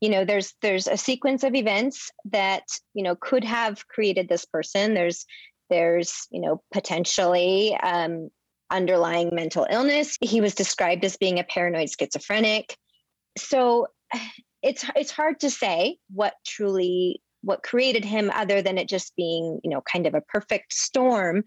[0.00, 2.64] you know there's there's a sequence of events that
[2.94, 4.94] you know could have created this person.
[4.94, 5.26] There's
[5.68, 8.30] there's you know potentially um,
[8.70, 10.16] underlying mental illness.
[10.20, 12.76] He was described as being a paranoid schizophrenic.
[13.38, 13.86] So
[14.62, 19.60] it's it's hard to say what truly what created him other than it just being
[19.62, 21.44] you know kind of a perfect storm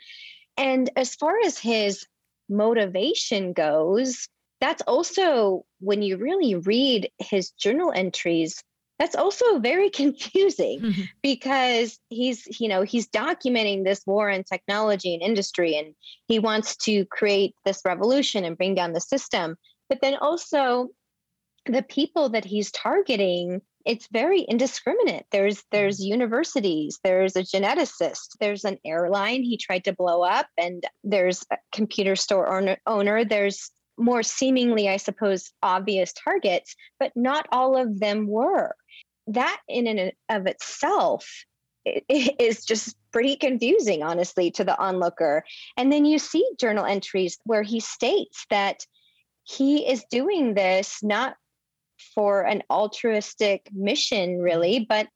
[0.57, 2.05] and as far as his
[2.49, 4.27] motivation goes
[4.59, 8.63] that's also when you really read his journal entries
[8.99, 11.01] that's also very confusing mm-hmm.
[11.21, 15.93] because he's you know he's documenting this war in technology and industry and
[16.27, 19.55] he wants to create this revolution and bring down the system
[19.89, 20.89] but then also
[21.65, 26.11] the people that he's targeting it's very indiscriminate there's there's mm-hmm.
[26.11, 31.57] universities there's a geneticist there's an airline he tried to blow up and there's a
[31.71, 37.99] computer store owner, owner there's more seemingly, I suppose, obvious targets, but not all of
[37.99, 38.75] them were.
[39.27, 41.45] That, in and of itself,
[42.09, 45.43] is just pretty confusing, honestly, to the onlooker.
[45.77, 48.85] And then you see journal entries where he states that
[49.43, 51.35] he is doing this not
[52.13, 55.07] for an altruistic mission, really, but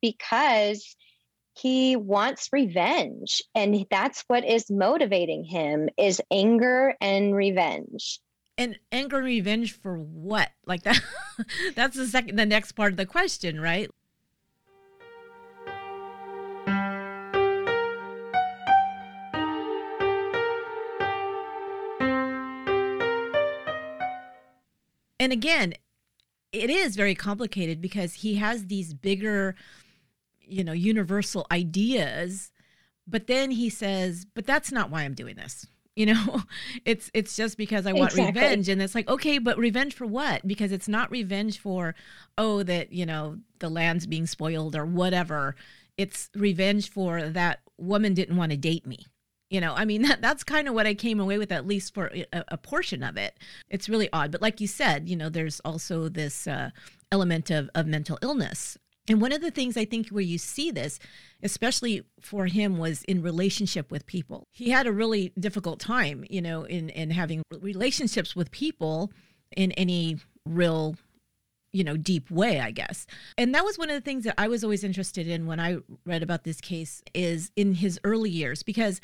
[0.00, 0.96] because
[1.58, 8.20] he wants revenge and that's what is motivating him is anger and revenge.
[8.58, 10.50] And anger and revenge for what?
[10.66, 11.00] Like that
[11.74, 13.90] that's the second the next part of the question right?
[25.18, 25.72] And again
[26.52, 29.54] it is very complicated because he has these bigger
[30.46, 32.50] you know, universal ideas.
[33.06, 35.66] But then he says, but that's not why I'm doing this.
[35.98, 36.42] You know,
[36.84, 38.26] it's it's just because I want exactly.
[38.26, 38.68] revenge.
[38.68, 40.46] And it's like, okay, but revenge for what?
[40.46, 41.94] Because it's not revenge for,
[42.36, 45.56] oh, that, you know, the land's being spoiled or whatever.
[45.96, 49.06] It's revenge for that woman didn't want to date me
[49.50, 51.94] you know i mean that, that's kind of what i came away with at least
[51.94, 53.38] for a, a, portion of it
[53.70, 56.70] it's really odd but like you said you know there's also this uh,
[57.12, 58.78] element of, of mental illness
[59.08, 60.98] and one of the things I think where you see this,
[61.42, 64.48] especially for him, was in relationship with people.
[64.50, 69.12] He had a really difficult time, you know, in, in having relationships with people
[69.56, 70.96] in any real,
[71.72, 73.06] you know, deep way, I guess.
[73.38, 75.78] And that was one of the things that I was always interested in when I
[76.04, 79.00] read about this case is in his early years, because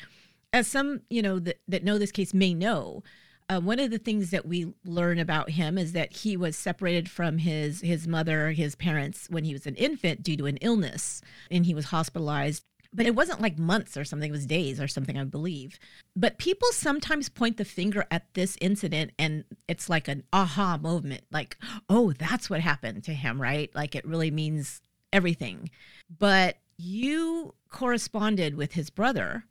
[0.53, 3.03] as some, you know, that, that know this case may know,
[3.49, 7.09] uh, one of the things that we learn about him is that he was separated
[7.09, 11.21] from his his mother, his parents, when he was an infant due to an illness,
[11.51, 12.63] and he was hospitalized.
[12.95, 15.77] But it wasn't like months or something; it was days or something, I believe.
[16.15, 21.23] But people sometimes point the finger at this incident, and it's like an aha moment,
[21.31, 21.57] like,
[21.89, 23.69] "Oh, that's what happened to him," right?
[23.75, 25.69] Like it really means everything.
[26.17, 29.45] But you corresponded with his brother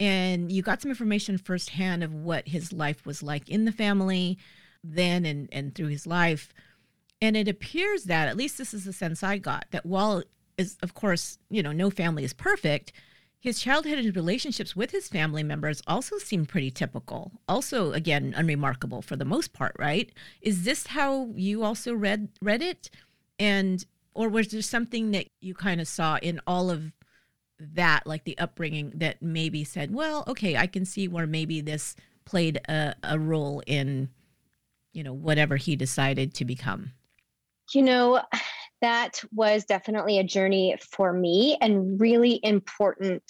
[0.00, 4.38] and you got some information firsthand of what his life was like in the family
[4.82, 6.52] then and, and through his life.
[7.22, 10.22] And it appears that, at least this is the sense I got, that while
[10.58, 12.92] is of course, you know, no family is perfect,
[13.40, 17.30] his childhood and relationships with his family members also seem pretty typical.
[17.46, 20.10] Also, again, unremarkable for the most part, right?
[20.40, 22.88] Is this how you also read read it?
[23.38, 26.92] And or was there something that you kind of saw in all of
[27.74, 31.96] that, like the upbringing, that maybe said, well, okay, I can see where maybe this
[32.24, 34.08] played a, a role in,
[34.92, 36.92] you know, whatever he decided to become?
[37.72, 38.22] You know,
[38.80, 43.22] that was definitely a journey for me and really important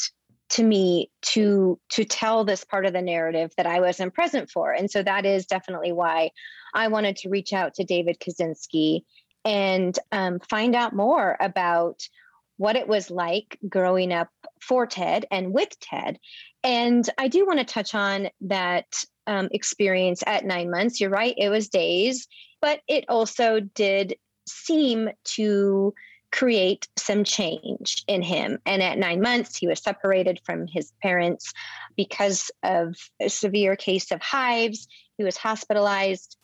[0.51, 4.73] to me to to tell this part of the narrative that I wasn't present for.
[4.73, 6.31] And so that is definitely why
[6.75, 9.03] I wanted to reach out to David Kaczynski
[9.45, 12.03] and um, find out more about
[12.57, 14.29] what it was like growing up
[14.61, 16.19] for Ted and with Ted.
[16.63, 18.87] And I do want to touch on that
[19.27, 21.01] um, experience at nine months.
[21.01, 22.27] You're right, it was days,
[22.61, 25.95] but it also did seem to
[26.35, 28.59] create some change in him.
[28.67, 31.53] And at nine months, he was separated from his parents
[31.97, 34.89] because of a severe case of hives.
[35.17, 36.37] He was hospitalized.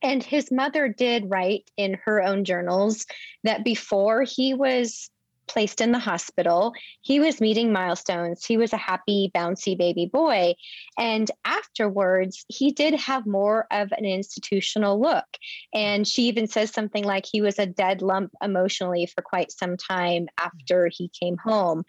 [0.00, 3.04] And his mother did write in her own journals
[3.44, 5.10] that before he was
[5.52, 6.72] placed in the hospital.
[7.02, 8.44] He was meeting milestones.
[8.44, 10.54] He was a happy, bouncy baby boy.
[10.98, 15.26] And afterwards, he did have more of an institutional look.
[15.74, 19.76] And she even says something like he was a dead lump emotionally for quite some
[19.76, 21.84] time after he came home.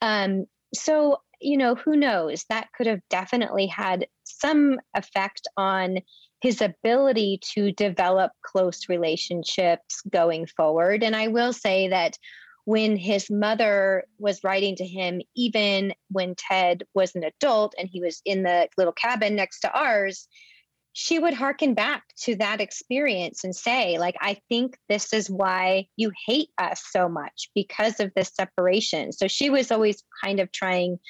[0.00, 2.44] Um, so, you know, who knows?
[2.48, 5.98] That could have definitely had some effect on
[6.40, 11.02] his ability to develop close relationships going forward.
[11.02, 12.16] And I will say that
[12.70, 18.00] when his mother was writing to him, even when Ted was an adult and he
[18.00, 20.28] was in the little cabin next to ours,
[20.92, 25.88] she would hearken back to that experience and say, like, I think this is why
[25.96, 29.10] you hate us so much because of this separation.
[29.10, 31.00] So she was always kind of trying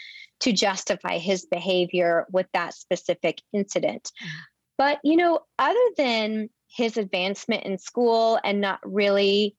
[0.40, 4.10] to justify his behavior with that specific incident.
[4.24, 4.28] Mm.
[4.78, 9.56] But, you know, other than his advancement in school and not really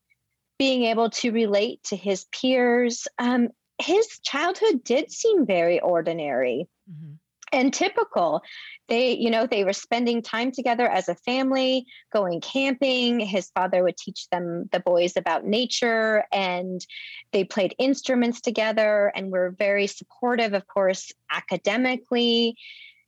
[0.61, 3.07] being able to relate to his peers.
[3.17, 7.13] Um, his childhood did seem very ordinary mm-hmm.
[7.51, 8.43] and typical.
[8.87, 13.19] They, you know, they were spending time together as a family, going camping.
[13.19, 16.85] His father would teach them, the boys, about nature, and
[17.31, 22.55] they played instruments together and were very supportive, of course, academically.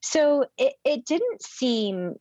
[0.01, 2.15] So it, it didn't seem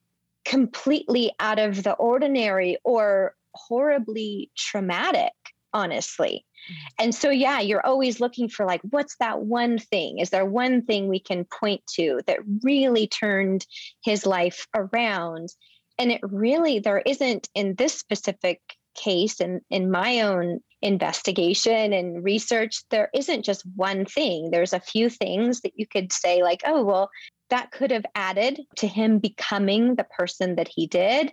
[0.45, 5.32] completely out of the ordinary or horribly traumatic,
[5.72, 6.44] honestly.
[6.70, 7.04] Mm-hmm.
[7.04, 10.18] And so, yeah, you're always looking for like, what's that one thing?
[10.18, 13.66] Is there one thing we can point to that really turned
[14.04, 15.48] his life around?
[15.98, 18.60] And it really, there isn't in this specific
[18.94, 24.50] case and in, in my own investigation and research, there isn't just one thing.
[24.50, 27.10] There's a few things that you could say, like, oh, well,
[27.50, 31.32] that could have added to him becoming the person that he did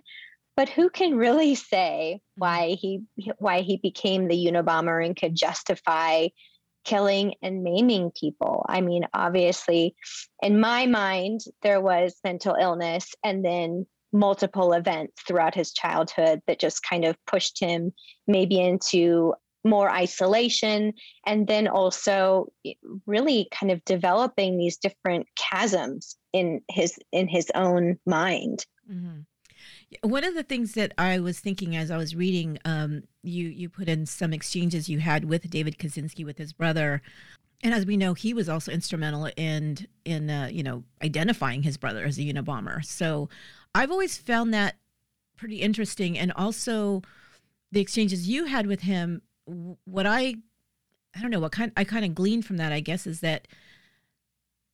[0.60, 2.38] but who can really say mm-hmm.
[2.38, 3.00] why he
[3.38, 6.28] why he became the Unabomber and could justify
[6.84, 8.66] killing and maiming people?
[8.68, 9.94] I mean, obviously,
[10.42, 16.60] in my mind, there was mental illness and then multiple events throughout his childhood that
[16.60, 17.94] just kind of pushed him
[18.26, 19.32] maybe into
[19.64, 20.92] more isolation
[21.24, 22.52] and then also
[23.06, 29.20] really kind of developing these different chasms in his in his own mind mm-hmm.
[30.02, 33.68] One of the things that I was thinking as I was reading, um, you you
[33.68, 37.02] put in some exchanges you had with David Kaczynski with his brother,
[37.62, 41.76] and as we know, he was also instrumental in in uh, you know identifying his
[41.76, 42.84] brother as a Unabomber.
[42.84, 43.28] So
[43.74, 44.76] I've always found that
[45.36, 47.02] pretty interesting, and also
[47.72, 49.22] the exchanges you had with him.
[49.84, 50.36] What I
[51.14, 53.48] I don't know what kind I kind of gleaned from that, I guess, is that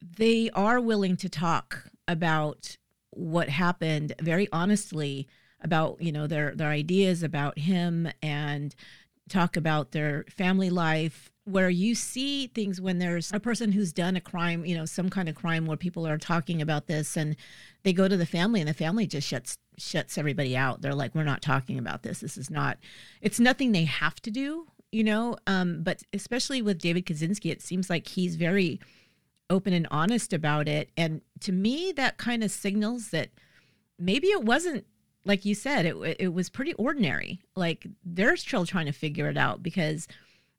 [0.00, 2.76] they are willing to talk about
[3.16, 5.26] what happened very honestly
[5.62, 8.74] about you know their their ideas about him and
[9.28, 14.16] talk about their family life where you see things when there's a person who's done
[14.16, 17.36] a crime, you know, some kind of crime where people are talking about this and
[17.84, 20.82] they go to the family and the family just shuts shuts everybody out.
[20.82, 22.20] They're like, we're not talking about this.
[22.20, 22.78] This is not,
[23.20, 25.36] it's nothing they have to do, you know.
[25.46, 28.80] Um, but especially with David Kaczynski, it seems like he's very
[29.50, 30.90] open and honest about it.
[30.96, 33.30] And to me, that kind of signals that
[33.98, 34.84] maybe it wasn't
[35.26, 37.40] like you said, it it was pretty ordinary.
[37.56, 40.06] Like they're still trying to figure it out because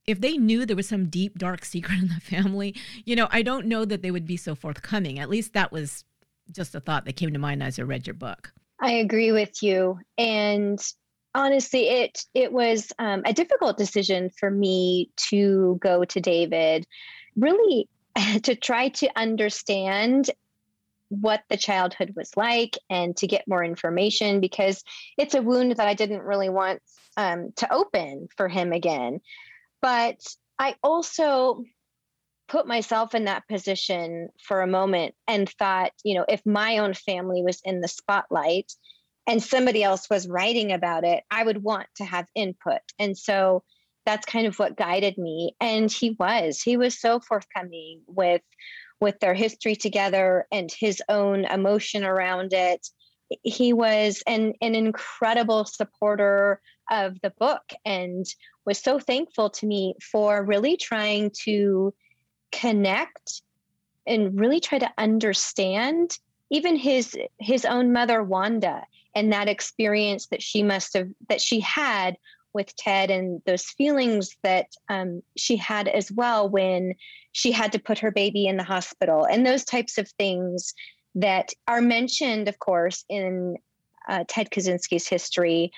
[0.05, 2.75] if they knew there was some deep dark secret in the family,
[3.05, 5.19] you know, I don't know that they would be so forthcoming.
[5.19, 6.03] At least that was
[6.51, 8.53] just a thought that came to mind as I read your book.
[8.79, 9.99] I agree with you.
[10.17, 10.79] And
[11.33, 16.85] honestly, it it was um, a difficult decision for me to go to David,
[17.35, 17.87] really
[18.43, 20.29] to try to understand
[21.09, 24.83] what the childhood was like and to get more information because
[25.17, 26.81] it's a wound that I didn't really want
[27.15, 29.21] um, to open for him again.
[29.81, 30.21] But
[30.59, 31.63] I also
[32.47, 36.93] put myself in that position for a moment and thought, you know, if my own
[36.93, 38.73] family was in the spotlight
[39.27, 42.79] and somebody else was writing about it, I would want to have input.
[42.99, 43.63] And so
[44.07, 45.53] that's kind of what guided me.
[45.59, 48.41] And he was, he was so forthcoming with
[48.99, 52.87] with their history together and his own emotion around it.
[53.43, 58.25] He was an, an incredible supporter of the book and
[58.65, 61.93] was so thankful to me for really trying to
[62.51, 63.43] connect
[64.07, 66.17] and really try to understand
[66.49, 68.83] even his his own mother Wanda
[69.13, 72.17] and that experience that she must have that she had
[72.57, 76.95] with Ted and those feelings that um, she had as well when
[77.31, 80.73] she had to put her baby in the hospital and those types of things
[81.13, 83.55] that are mentioned, of course, in
[84.09, 85.71] uh, Ted Kaczynski's history.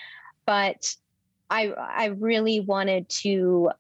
[0.45, 0.95] But
[1.49, 3.71] I, I really wanted to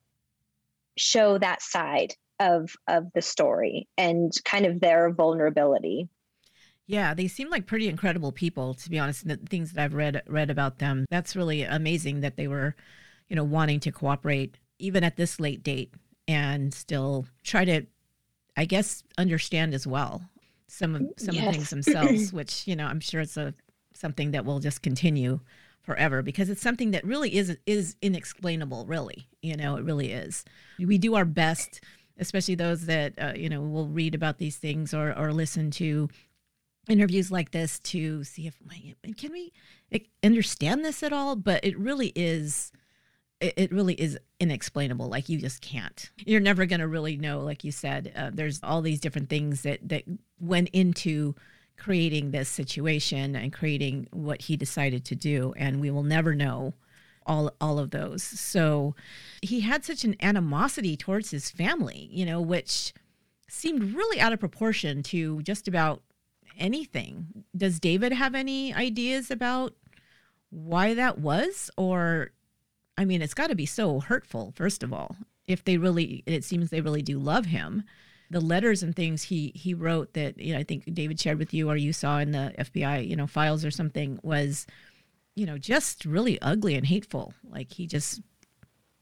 [0.97, 6.09] show that side of of the story and kind of their vulnerability.
[6.89, 9.27] Yeah, they seem like pretty incredible people, to be honest.
[9.27, 12.75] The things that I've read read about them, that's really amazing that they were,
[13.27, 15.93] you know, wanting to cooperate even at this late date
[16.27, 17.83] and still try to,
[18.57, 20.23] I guess, understand as well
[20.67, 21.45] some of some yes.
[21.45, 22.33] of things themselves.
[22.33, 23.53] which you know, I'm sure it's a
[23.93, 25.41] something that will just continue
[25.83, 28.87] forever because it's something that really is is inexplainable.
[28.87, 30.43] Really, you know, it really is.
[30.79, 31.81] We do our best
[32.21, 36.09] especially those that uh, you know will read about these things or or listen to
[36.89, 38.57] interviews like this to see if
[39.17, 39.53] can we
[40.23, 41.35] understand this at all?
[41.35, 42.71] But it really is
[43.41, 45.07] it really is inexplainable.
[45.07, 46.09] Like you just can't.
[46.17, 49.61] You're never going to really know like you said uh, there's all these different things
[49.61, 50.03] that that
[50.39, 51.35] went into
[51.77, 56.73] creating this situation and creating what he decided to do and we will never know
[57.25, 58.23] all all of those.
[58.23, 58.95] So
[59.41, 62.93] he had such an animosity towards his family you know which
[63.47, 66.01] seemed really out of proportion to just about
[66.57, 67.45] anything.
[67.55, 69.73] Does David have any ideas about
[70.49, 71.69] why that was?
[71.77, 72.31] Or,
[72.97, 75.15] I mean, it's got to be so hurtful, first of all,
[75.47, 77.83] if they really, it seems they really do love him.
[78.31, 81.51] The letters and things he he wrote that you know I think David shared with
[81.51, 84.67] you or you saw in the FBI you know files or something was
[85.33, 88.21] you know just really ugly and hateful like he just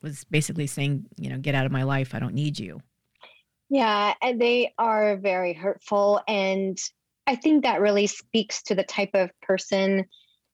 [0.01, 2.81] was basically saying you know get out of my life I don't need you
[3.69, 6.21] yeah, and they are very hurtful.
[6.27, 6.77] And
[7.27, 10.05] I think that really speaks to the type of person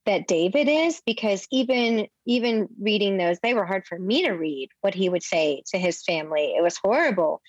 [0.05, 4.69] that David is because even even reading those they were hard for me to read
[4.81, 6.55] what he would say to his family.
[6.57, 7.41] It was horrible.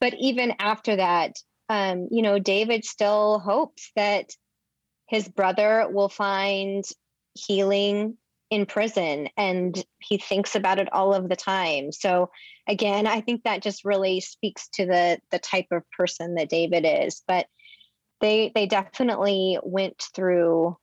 [0.00, 1.36] But even after that
[1.68, 4.30] um, you know David still hopes that
[5.08, 6.84] his brother will find
[7.34, 8.18] healing
[8.50, 11.92] in prison and he thinks about it all of the time.
[11.92, 12.30] So
[12.68, 16.84] again i think that just really speaks to the the type of person that david
[16.84, 17.22] is.
[17.28, 17.46] But
[18.20, 20.76] they they definitely went through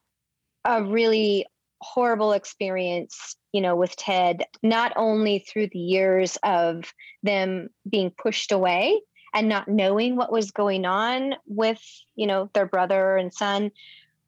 [0.66, 1.46] a really
[1.82, 8.52] horrible experience you know with ted not only through the years of them being pushed
[8.52, 9.02] away
[9.34, 11.82] and not knowing what was going on with
[12.16, 13.70] you know their brother and son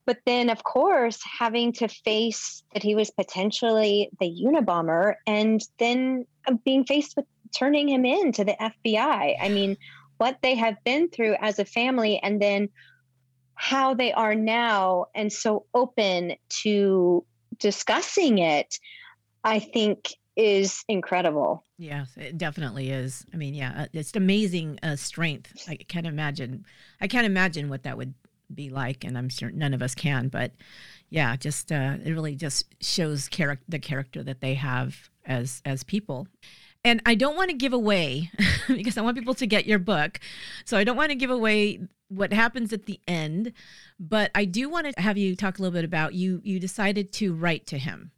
[0.05, 6.25] but then of course having to face that he was potentially the unabomber and then
[6.47, 7.25] uh, being faced with
[7.55, 9.77] turning him in to the fbi i mean
[10.17, 12.69] what they have been through as a family and then
[13.55, 17.25] how they are now and so open to
[17.57, 18.79] discussing it,
[19.43, 21.63] I think is incredible.
[21.77, 23.25] Yes, it definitely is.
[23.33, 25.67] I mean, yeah, uh, it's amazing uh, strength.
[25.67, 26.65] I can't imagine.
[27.01, 28.13] I can't imagine what that would
[28.53, 30.27] be like, and I'm sure none of us can.
[30.27, 30.51] But
[31.09, 35.83] yeah, just uh, it really just shows character the character that they have as as
[35.83, 36.27] people.
[36.85, 38.29] And I don't want to give away
[38.67, 40.19] because I want people to get your book.
[40.63, 43.51] So I don't want to give away what happens at the end,
[43.99, 47.11] but I do want to have you talk a little bit about you you decided
[47.13, 48.11] to write to him.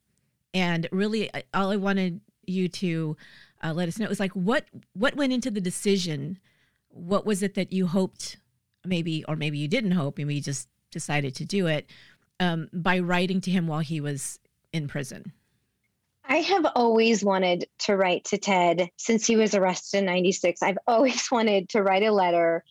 [0.54, 3.16] And really all I wanted you to
[3.64, 6.38] uh, let us know is like what what went into the decision?
[6.90, 8.38] What was it that you hoped
[8.86, 11.90] maybe or maybe you didn't hope and we just decided to do it
[12.42, 14.40] um, by writing to him while he was
[14.74, 15.32] in prison?
[16.30, 20.62] I have always wanted to write to Ted since he was arrested in 96.
[20.62, 22.64] I've always wanted to write a letter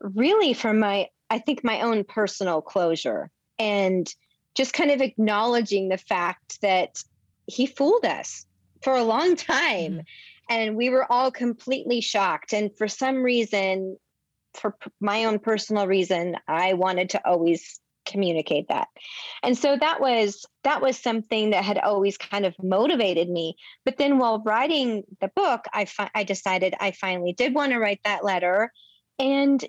[0.00, 4.12] really for my I think my own personal closure and
[4.54, 7.02] just kind of acknowledging the fact that
[7.46, 8.46] he fooled us
[8.82, 10.00] for a long time mm-hmm.
[10.50, 13.96] and we were all completely shocked and for some reason
[14.52, 18.88] for my own personal reason I wanted to always communicate that.
[19.42, 23.56] And so that was that was something that had always kind of motivated me.
[23.84, 27.78] But then while writing the book i fi- i decided i finally did want to
[27.78, 28.72] write that letter.
[29.18, 29.64] And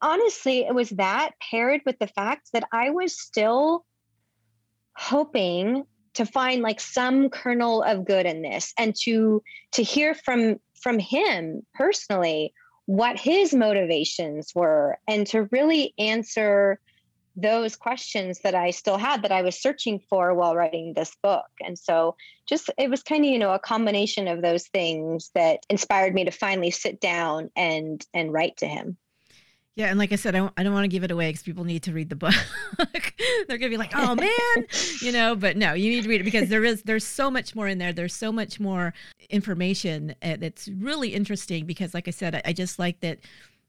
[0.00, 3.84] honestly it was that paired with the fact that i was still
[4.94, 9.42] hoping to find like some kernel of good in this and to
[9.72, 12.52] to hear from from him personally
[12.86, 16.80] what his motivations were and to really answer
[17.36, 21.46] those questions that I still had that I was searching for while writing this book.
[21.64, 22.16] And so
[22.46, 26.24] just it was kind of, you know, a combination of those things that inspired me
[26.24, 28.96] to finally sit down and and write to him.
[29.76, 31.42] Yeah, and like I said, I don't, I don't want to give it away because
[31.42, 32.34] people need to read the book.
[33.48, 34.66] They're gonna be like, "Oh man,"
[35.00, 35.36] you know.
[35.36, 37.78] But no, you need to read it because there is there's so much more in
[37.78, 37.92] there.
[37.92, 38.92] There's so much more
[39.30, 41.66] information uh, that's really interesting.
[41.66, 43.20] Because, like I said, I, I just like that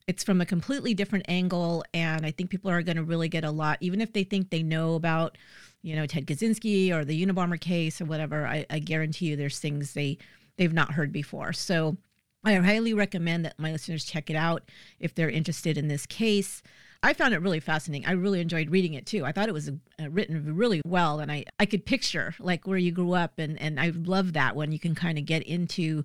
[0.08, 3.44] it's from a completely different angle and i think people are going to really get
[3.44, 5.38] a lot even if they think they know about
[5.82, 9.60] you know ted kaczynski or the unabomber case or whatever I, I guarantee you there's
[9.60, 10.18] things they
[10.58, 11.98] they've not heard before so
[12.44, 14.64] i highly recommend that my listeners check it out
[15.00, 16.62] if they're interested in this case
[17.04, 18.08] I found it really fascinating.
[18.08, 19.26] I really enjoyed reading it too.
[19.26, 22.78] I thought it was uh, written really well, and I, I could picture like where
[22.78, 26.04] you grew up, and, and I love that when you can kind of get into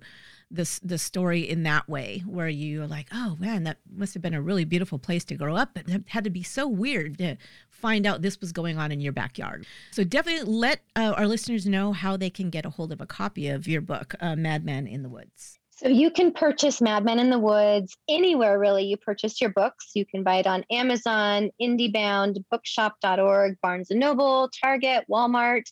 [0.49, 4.33] this the story in that way where you're like oh man that must have been
[4.33, 7.35] a really beautiful place to grow up but it had to be so weird to
[7.77, 9.65] find out this was going on in your backyard.
[9.91, 13.05] So definitely let uh, our listeners know how they can get a hold of a
[13.05, 17.29] copy of your book uh, madman in the woods so you can purchase Madman in
[17.29, 19.91] the Woods anywhere really you purchase your books.
[19.93, 25.63] You can buy it on Amazon, IndieBound, Bookshop.org, Barnes and Noble, Target, Walmart.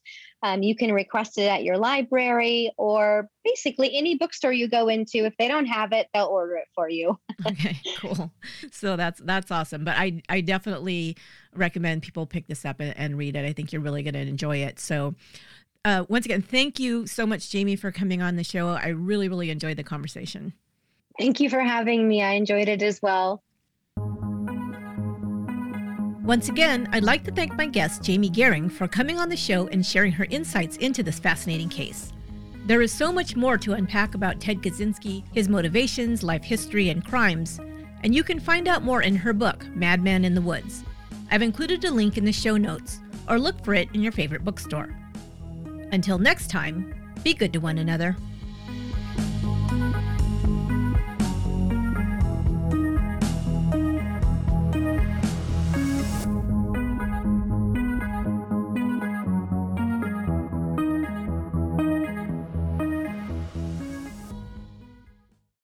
[0.44, 5.26] Um, you can request it at your library or basically any bookstore you go into.
[5.26, 7.18] If they don't have it, they'll order it for you.
[7.48, 8.32] okay, cool.
[8.72, 9.84] So that's that's awesome.
[9.84, 11.18] But I I definitely
[11.56, 13.44] recommend people pick this up and, and read it.
[13.44, 14.80] I think you're really going to enjoy it.
[14.80, 15.16] So
[15.86, 18.70] uh, once again, thank you so much, Jamie, for coming on the show.
[18.70, 20.54] I really, really enjoyed the conversation.
[21.18, 22.22] Thank you for having me.
[22.22, 23.42] I enjoyed it as well.
[26.24, 29.68] Once again, I'd like to thank my guest, Jamie Gehring, for coming on the show
[29.68, 32.12] and sharing her insights into this fascinating case.
[32.66, 37.06] There is so much more to unpack about Ted Kaczynski, his motivations, life history, and
[37.06, 37.60] crimes,
[38.02, 40.84] and you can find out more in her book, Madman in the Woods.
[41.30, 42.98] I've included a link in the show notes,
[43.30, 44.90] or look for it in your favorite bookstore.
[45.92, 48.16] Until next time, be good to one another.